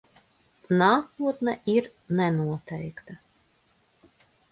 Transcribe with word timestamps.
Nākotne 0.77 1.53
ir 1.73 1.89
nenoteikta. 2.21 3.19